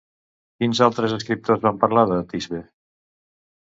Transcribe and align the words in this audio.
Quins 0.63 0.81
altres 0.85 1.15
escriptors 1.19 1.63
van 1.69 1.79
parlar 1.87 2.09
de 2.15 2.21
Tisbe? 2.35 2.67